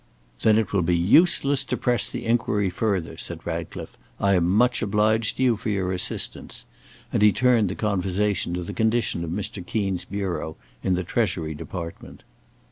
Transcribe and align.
"Then 0.41 0.57
it 0.57 0.73
will 0.73 0.81
be 0.81 0.97
useless 0.97 1.63
to 1.65 1.77
press 1.77 2.09
the 2.09 2.25
inquiry 2.25 2.71
further," 2.71 3.17
said 3.17 3.45
Ratcliffe; 3.45 3.95
"I 4.19 4.33
am 4.33 4.47
much 4.49 4.81
obliged 4.81 5.37
to 5.37 5.43
you 5.43 5.57
for 5.57 5.69
your 5.69 5.91
assistance," 5.91 6.65
and 7.13 7.21
he 7.21 7.31
turned 7.31 7.69
the 7.69 7.75
conversation 7.75 8.55
to 8.55 8.63
the 8.63 8.73
condition 8.73 9.23
of 9.23 9.29
Mr. 9.29 9.63
Keen's 9.63 10.05
bureau 10.05 10.57
in 10.81 10.95
the 10.95 11.03
Treasury 11.03 11.53
department. 11.53 12.23